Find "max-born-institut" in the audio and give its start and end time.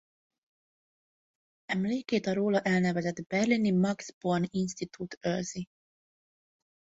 3.71-5.17